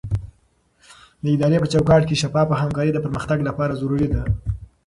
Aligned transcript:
د 1.23 1.25
ادارې 1.35 1.57
په 1.61 1.67
چوکاټ 1.73 2.01
کې 2.07 2.19
شفافه 2.21 2.55
همکاري 2.61 2.91
د 2.93 2.97
پرمختګ 3.05 3.39
لپاره 3.47 3.77
ضروري 3.81 4.07
ده. 4.13 4.21